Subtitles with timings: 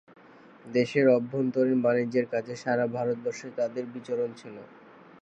[0.67, 4.55] দেশের অভ্যন্তরীণ বাণিজ্যের কাজে সারা ভারতবর্ষে তাদের বিচরণ ছিল।